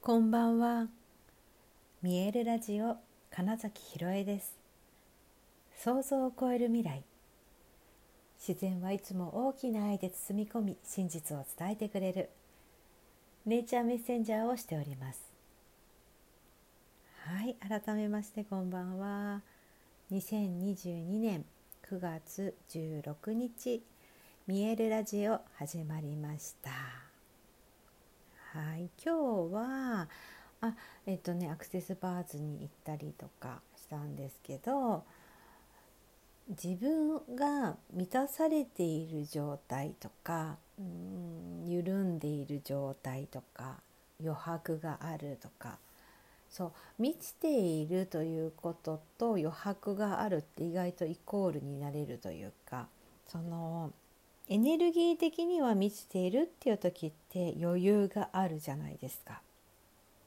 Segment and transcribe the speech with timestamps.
[0.00, 0.86] こんばんは。
[2.02, 2.96] 見えるラジオ
[3.30, 4.56] 金崎ひろえです。
[5.76, 7.02] 想像を超える未来。
[8.38, 12.30] 自然はいつも大きな愛で包み込み、真実を伝えてくれる
[13.44, 15.20] ネイチャーメッセンジャーをしております。
[17.26, 19.42] はい、改めましてこんばんは。
[20.12, 21.44] 2022年
[21.90, 23.82] 9月16日、
[24.46, 27.07] 見えるラジオ始まりました。
[28.58, 29.14] はい、今
[29.50, 30.08] 日は
[30.60, 30.74] あ
[31.06, 35.04] えっとねアクセスバーズに行ったりとかしたんですけど
[36.48, 43.76] 自分が満たされている状態とかうん緩んでいる状態とか
[44.20, 45.78] 余白があるとか
[46.50, 52.88] そう満ちているということと余白があるって意外とイコールになれるというか
[53.28, 53.92] その
[54.48, 59.42] エネルギー的には満ちているっていう時って余裕があるじゃないですか。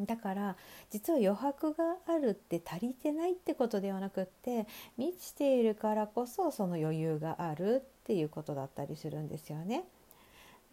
[0.00, 0.56] だから
[0.90, 4.66] 実は余白があるって足りてないってことではなくって
[4.98, 9.84] 満ちているからこそその余裕があるっていうことだったりするんですよね。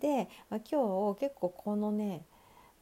[0.02, 2.25] で、まあ、今日結構このね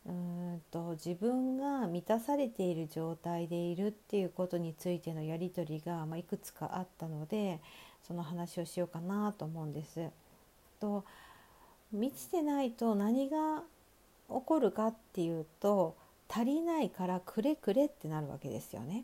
[0.08, 7.60] うんと自分が満たされている状態でいるっていうことについてのやり取りが、まあ、いくつかあったので
[8.08, 10.10] その話をしようかなと思うんです。
[10.82, 11.06] と
[11.92, 13.64] 満ちてないと何が
[14.30, 15.96] 起こるかっていうと
[16.30, 19.04] 足りないからくれくれってなるわけですよね。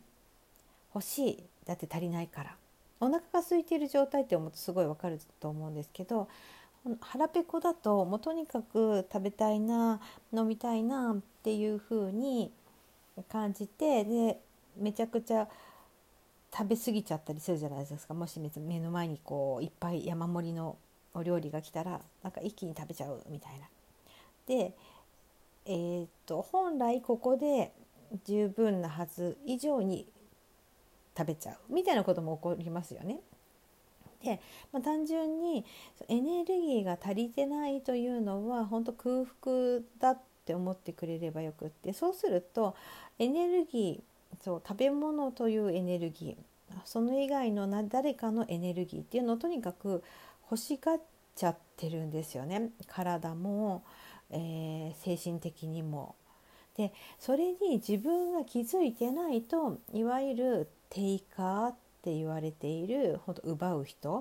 [0.95, 2.55] 欲しいだって足りないから
[2.99, 6.27] お腹が空いている状態って思うとすごいわかると思うんですけど
[7.01, 9.99] 腹ペコだともうとにかく食べたいな
[10.33, 12.51] 飲みたいなっていう風に
[13.29, 14.39] 感じてで
[14.77, 15.47] めちゃくちゃ
[16.55, 20.77] 食べ過ぎちゃったりするじゃないですかもし目の前にこういっぱい山盛りの
[21.17, 23.67] お料理が来たらなんか一気に食べちゃうみたいな。
[24.47, 24.73] で、
[25.65, 27.73] えー、っと本来ここで
[28.25, 30.07] 十分なはず以上に
[31.17, 33.19] 食べちゃうみたいなことも起こりますよね。
[34.23, 34.39] で、
[34.71, 35.65] まあ、単純に
[36.07, 42.75] エネルギーが足りてないというのは本当空腹だって思ってくれればよくってそうすると
[43.19, 50.03] エネルギーそう食べ物というエネルギーその以外の誰かのエネルギーっていうのをとにかく
[50.49, 51.01] 欲しがっ
[51.35, 53.83] ちゃってるんですよね体も、
[54.31, 56.15] えー、精神的にも。
[56.75, 64.19] でそれに自分が気づいてないといわゆるテイカーって言われているほんと奪う人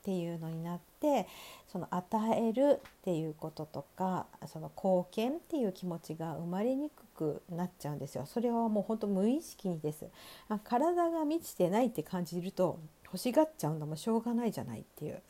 [0.00, 1.26] っていうのになって
[1.68, 8.24] その与えるっていうこととかその貢献っていう気持ちが生まれにくくなっちゃうんですよ。
[8.24, 10.06] それはもうほんと無意識にです。
[10.48, 15.22] あ体が満ちてないって感じると欲しがっちゃうんだもしょうがないじゃないっていう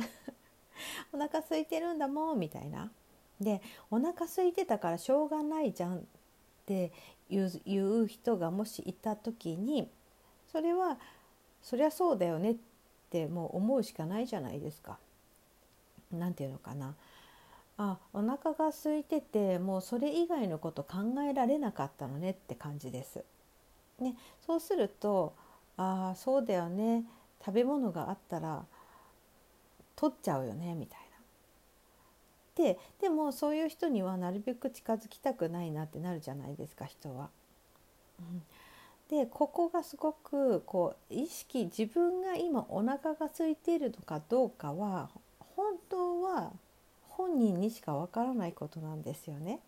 [1.12, 2.90] お腹空いてるんだもんみたいな
[3.40, 6.02] でお腹空いてたからしょうがないじゃんっ
[6.66, 6.92] て
[7.28, 9.90] いう人がもしいた時に
[10.50, 10.98] それは
[11.62, 12.56] そりゃそうだよねっ
[13.10, 14.98] てもう思うしかないじゃないですか。
[16.12, 16.96] なんていうのかな
[17.78, 23.24] あお腹が空いててもうそれ以外のこと考えられなかったのねって感じです。
[24.00, 25.34] ね、そうすると
[25.76, 27.04] ああそうだよね
[27.44, 28.64] 食べ物があったら
[30.00, 30.98] 取っちゃうよねみたい
[32.56, 32.64] な。
[32.64, 37.28] ででもそういう人にはなるべく近づきたくないなってなるじゃないですか人は。
[38.18, 38.42] うん、
[39.08, 45.10] でここがすごくこう意識自分が今お腹が空いているのかどうかは
[45.56, 46.52] 本当は
[47.02, 49.60] 本人にしかわからないことなんですよね。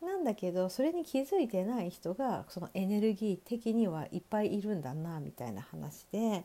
[0.00, 6.44] なんだけどそれに気づいてない人がそのエネルギー的にはいっぱいいるんだなみたいな話で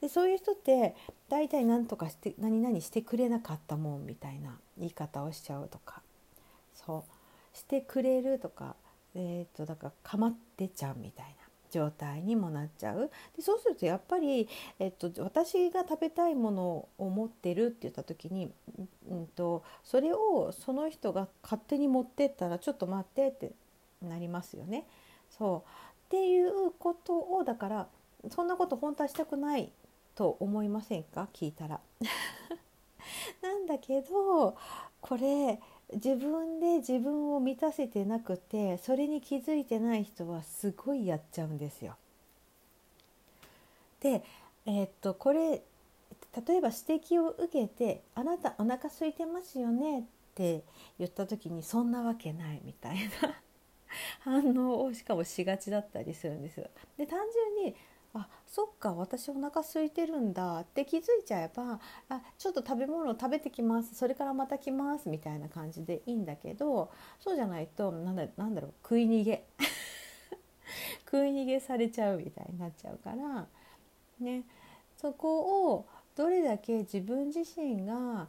[0.00, 0.94] でそういう人って
[1.28, 6.02] 大体何とかして何々してくれなかったもんみたいな言い方をしちゃうとか。
[6.74, 7.56] そう。
[7.56, 8.76] してくれるとか
[9.18, 11.32] えーと、だからかまってちゃうみたいな
[11.70, 13.10] 状態にもなっちゃう。
[13.34, 14.46] でそうするとやっぱり、
[14.78, 18.52] えっと、私が食べたいものを持ってるって言った時に、
[19.10, 23.52] うんと、それをその人が勝手に持ってったらちょっと待ってって
[24.02, 24.86] なりますよね。
[25.30, 25.70] そう。
[26.06, 27.88] っていうことをだから
[28.30, 29.72] そんなこと本当はしたくない
[30.16, 31.28] と思いませんか？
[31.32, 31.80] 聞いたら。
[33.42, 34.56] なんだけど
[35.00, 35.60] これ
[35.92, 41.96] 自分で自分を満たせてなくてそれに気づいてない人はすごいやっちゃうんですよ。
[44.00, 44.24] で、
[44.64, 45.62] えー、っとこれ
[46.46, 50.02] 例えば指摘を受けて「あなたお腹空いてますよね」っ
[50.34, 50.64] て
[50.98, 53.40] 言った時に「そんなわけない」みたいな
[54.20, 56.68] 反応をしかもしがちだったりするんですよ。
[56.96, 57.20] で単
[57.56, 57.76] 純に
[58.14, 69.44] あそっか私お腹空いてるんだって気づいちゃえばあちょっと食べ物を食べてきますそれからまた来ますみたいな感じでいいんだけどそうじゃないとなんだなんだろう食い逃げ。
[71.04, 73.46] 食い逃げされちゃうみたいになっちゃうから
[74.18, 74.44] ね。
[74.96, 75.86] そこを
[76.16, 78.26] どれだけ自分自身が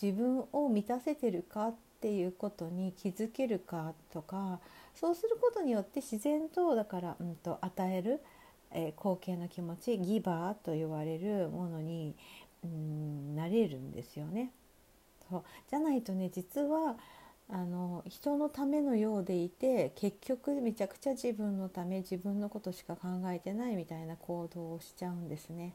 [0.00, 4.60] 自分を満たせてるかっていうことに気づけるかとか
[4.94, 8.20] そうすることによって自然とだから、うん、と与える
[8.72, 12.14] えー、後継の気持ちギバーと言われるものに
[12.64, 14.50] うんなれるんですよね。
[15.28, 16.96] そうじゃないとね実は
[17.50, 25.74] あの人のためのようでいて結局めちゃくちゃ自分のため自分のことしか考えてないみたいな行動をしちゃうんですね。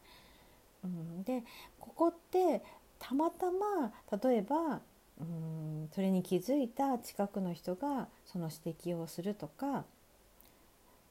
[0.83, 1.43] うん、で
[1.79, 2.63] ここって
[2.97, 3.91] たまたま
[4.23, 4.81] 例えば
[5.19, 9.85] うんそれに気づいた近くの人がその指摘をするとか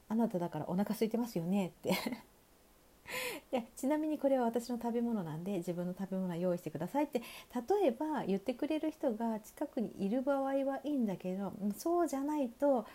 [0.09, 1.67] あなただからお腹空いてますよね？
[1.67, 1.93] って。
[3.51, 7.21] でちなみにこれは私の食べ物なんで自分の食べ物は用意してくださいって。
[7.55, 12.85] 例えば言ってくれる人が近くにいる場合はいいんだけどそうじゃないと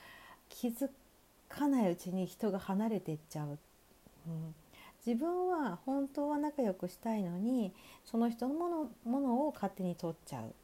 [0.49, 0.91] 気づ
[1.49, 3.59] かないうちに人が離れてっちゃう、
[4.29, 4.55] うん、
[5.07, 7.73] 自分は本当は仲良くしたいのに
[8.05, 10.55] その人のものものを勝手に取っちゃう。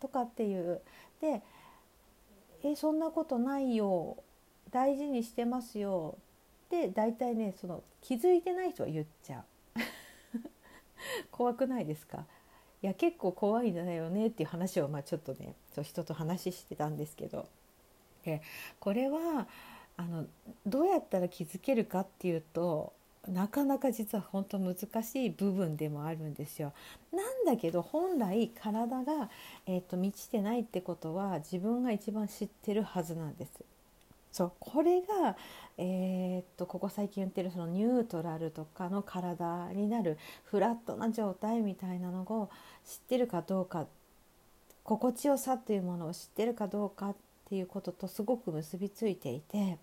[0.00, 0.80] とかっていう。
[1.20, 1.42] で
[2.62, 4.16] えそんなことないよ
[4.70, 6.16] 大事にしてますよ
[6.66, 9.44] って大体ねその気づいてない人は言っちゃ
[9.76, 9.80] う
[11.30, 12.24] 怖くないですか？
[12.82, 17.48] いや結構怖いんだよねっていう話をまあちょっとねそう人と話してたんですけど
[18.24, 18.42] で
[18.80, 19.48] これは
[19.96, 20.26] あの
[20.66, 22.92] どうやったら気づけるかっていうと
[23.26, 26.72] なかなか実は本当難しい部分でもあるんですよ。
[27.12, 29.30] なんだけど本来体が、
[29.66, 33.64] えーと満ちてないってことは自分が一番知ってるはずなんです。
[34.36, 35.34] そうこれが、
[35.78, 42.50] えー、っとここ最近言ってるそのニュートラルとかの体になるフラットな状態みたいなのを
[42.84, 43.86] 知ってるかどうか
[44.84, 47.16] 心地よさっていうものを知ってるかどうかっ
[47.48, 49.78] ていうこととすごく結びついていて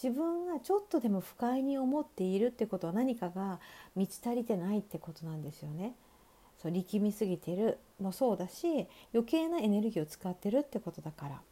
[0.00, 3.58] 自分がちょっとでも不快に思っているってことは何かが
[3.96, 5.94] 満ち足りてないってことなんですよね。
[6.62, 11.42] そう力みすぎてるもそうだし余計なエネルギーを使ってるってことだから。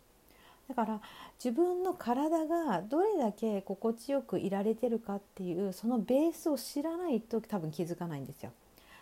[0.68, 1.00] だから
[1.42, 8.52] 自分の体がどれだけ心地よくいられてるかっていうそのベースを知らないと多分気づかないんですよ。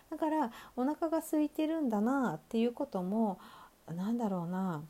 [0.09, 3.37] だからお腹が空いてるんだなっていうことも
[3.93, 4.81] なんだろうな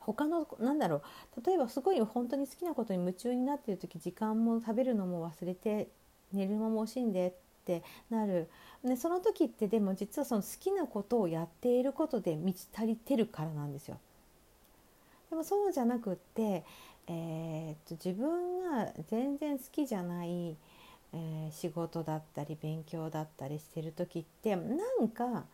[0.00, 1.02] 他のなんだろ
[1.36, 5.88] う例えばすごい本当に好きなことに夢中になっている時時間も食べるのも忘れて
[6.32, 7.32] 寝る間も惜しんでっ
[7.64, 8.48] てなる
[8.84, 13.98] でその時ってでも実はその好きなことをやっていることで満ち足りてるからなんですよ。
[15.30, 16.64] でもそうじゃなくって、
[17.06, 20.56] えー、っと自分が全然好きじゃない、
[21.12, 25.44] えー、仕事だったり勉強だったりしてる時ってなんか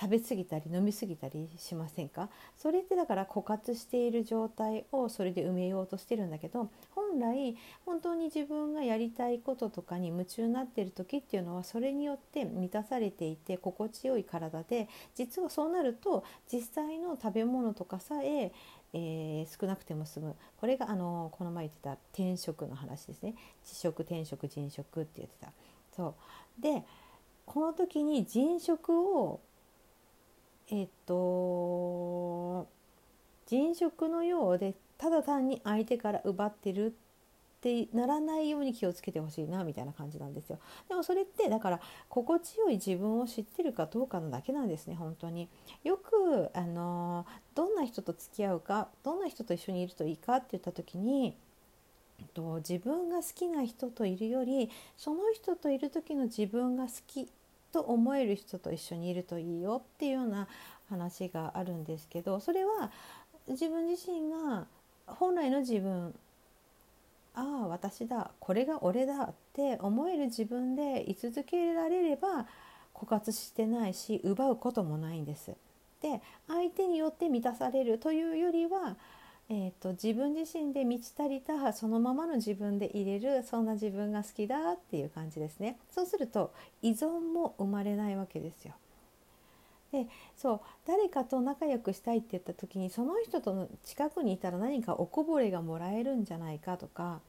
[0.00, 2.28] 食べ過ぎたり飲み過ぎたりしませんか？
[2.56, 18.52] それってだから枯渇している状態をそれで埋めようとしてるんだけど本来本当に自分がやりたいこととかに夢中になっている時っていうのはそれによって満たされていて心地よい体で実はそうなると実際の食べ物とかさえ
[18.92, 20.36] えー、少なくても済む。
[20.58, 23.34] これがあのこの前言ってた転職の話ですね。
[23.64, 25.52] 辞職転職人職って言ってた。
[25.94, 26.14] そ
[26.58, 26.62] う。
[26.62, 26.84] で
[27.46, 29.40] この時に人職を
[30.70, 32.66] えっ、と
[33.46, 36.94] 人職のようでただ単に相手から奪ってる
[37.58, 40.58] ってならないように気をつけてほしいなみたいな感じなんですよ。
[40.88, 45.48] でもそれってだから心地よい自分を知ってるかどうかのだけなんですね本当に。
[45.82, 51.36] よくあのどんな人と付き合うかどんな人と一緒にいるといいかって言った時に
[52.34, 57.28] と自分が好きな人といるよりその人といる時の自分が好き
[57.72, 60.48] と思える人と一緒にいるといいよっていうような
[60.88, 62.90] 話があるんですけどそれは
[63.48, 64.66] 自分自身が
[65.06, 66.14] 本来の自分
[67.78, 72.46] 私だこれが俺だって思える自分で居続けられれば
[72.92, 75.52] 枯渇してないし奪うこともないんです。
[76.02, 78.96] で相手によって満たされるというよりは、
[79.48, 85.78] えーと、自分自身で満ち足りたそのままの自分で入れるそんな自分が好きだっていう感じですね。
[85.92, 88.74] そうすると依存も生まれないわけですよ。
[89.92, 90.06] で
[90.36, 97.20] そう誰かと仲良くしたいって言った時にその人との近くにいたら何かおこぼれがもらえるんじゃないかとか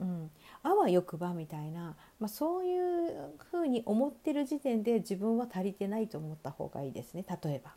[0.00, 0.30] うん、
[0.62, 7.72] あわよくばみたいな、まあ、そういうふうに思ってる時点で自分は足りてないと思った方がいいですね例えば。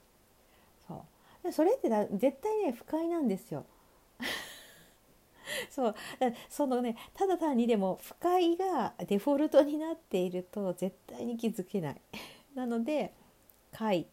[0.88, 1.06] そ
[1.44, 1.46] う。
[1.46, 3.66] でそれってだ絶対ね不快なんですよ。
[5.70, 5.96] そう。
[6.50, 12.02] そのねただ単にでも不快がデフォルトになっていると絶対に気づけない。
[12.56, 13.14] なので
[13.72, 14.08] 快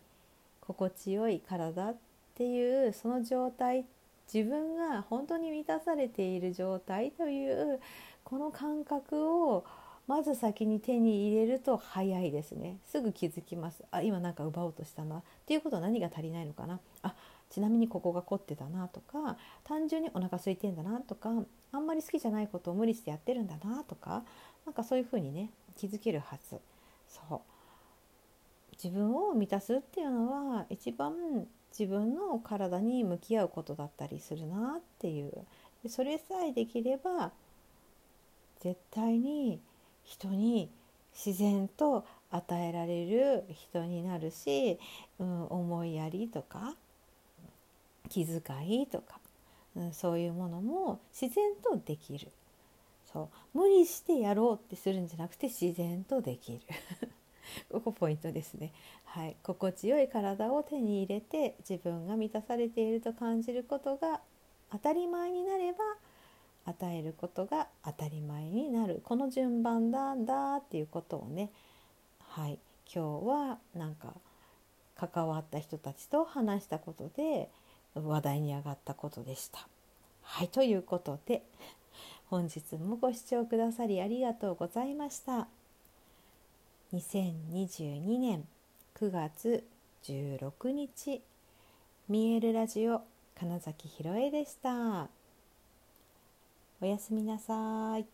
[0.60, 1.96] 心地よい体っ
[2.34, 3.86] ていうその状態
[4.34, 7.80] 自分が本当に満たされている状態という
[8.24, 9.64] この感覚を
[10.08, 12.78] まず先に手に入れると早いですね。
[12.84, 13.84] すぐ気づきます。
[13.90, 15.18] あ今なんか奪おうとしたな。
[15.18, 16.80] っていうことは何が足りないのかな。
[17.02, 17.14] あ
[17.48, 21.30] ちなみにここが凝ってたなとか単純にお腹空いてんだなとか
[21.70, 24.24] あんまり好きじゃないことを無理してやってるんだなとか
[24.66, 26.58] なんかそういうふうにね気づけるはず。
[27.08, 27.40] そう。
[28.72, 35.32] 自分を満たすっていうのは一番自分の体に向き合うことだったりするなっていう。
[35.88, 37.32] それさえできれば
[38.60, 39.60] 絶対に
[40.04, 40.70] 人に
[41.12, 44.78] 自然と与えられる人になるし、
[45.18, 46.74] うん、思いやりとか
[48.08, 48.40] 気遣
[48.82, 49.20] いとか、
[49.76, 52.28] うん、そういうものも自然とできる。
[53.12, 53.58] そう。
[53.58, 56.60] 無理してやろうってするんじゃなくて自然とできる。
[57.70, 58.72] ここポイントですね、
[59.04, 64.20] はい、心地よい体を手に入れて自分が満たされていると感じることが
[64.70, 65.78] 当たり前になれば
[66.66, 69.02] 与えることが当たり前になる。
[69.04, 71.50] この順番だんだっていうことをね。
[72.20, 72.58] はい。
[72.92, 74.14] 今日はなんか
[74.96, 77.50] 関わった人たちと話したことで
[77.94, 79.68] 話題に上がったことでした。
[80.22, 80.48] はい。
[80.48, 81.42] ということで
[82.26, 85.46] 本日もご視聴くださりありがとうございました。
[86.94, 88.44] 2022年
[88.94, 89.64] 9月
[90.04, 91.22] 16日
[92.08, 93.02] 見えるラジオ
[93.36, 95.08] 金崎ひろえでした。
[96.80, 98.13] おやすみなさい。